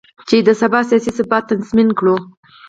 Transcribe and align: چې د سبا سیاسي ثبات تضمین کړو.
چې 0.27 0.37
د 0.47 0.49
سبا 0.61 0.79
سیاسي 0.89 1.11
ثبات 1.17 1.43
تضمین 1.51 1.89
کړو. 1.99 2.15